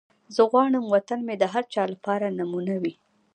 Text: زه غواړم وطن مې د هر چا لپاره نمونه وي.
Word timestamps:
زه 0.35 0.41
غواړم 0.51 0.85
وطن 0.93 1.19
مې 1.27 1.35
د 1.37 1.43
هر 1.53 1.63
چا 1.73 1.83
لپاره 1.93 2.33
نمونه 2.39 2.75
وي. 2.81 2.93